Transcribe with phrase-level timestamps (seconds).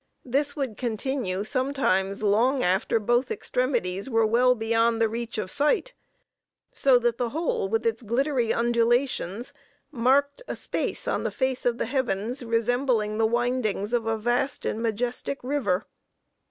[0.25, 5.93] This would continue sometimes long after both extremities were beyond the reach of sight,
[6.71, 9.53] so that the whole, with its glittery undulations,
[9.91, 14.65] marked a space on the face of the heavens resembling the windings of a vast
[14.65, 15.85] and majestic river.